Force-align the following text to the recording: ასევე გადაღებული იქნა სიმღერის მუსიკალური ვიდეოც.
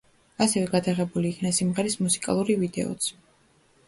ასევე 0.43 0.69
გადაღებული 0.69 1.29
იქნა 1.33 1.51
სიმღერის 1.57 1.97
მუსიკალური 2.05 2.57
ვიდეოც. 2.63 3.11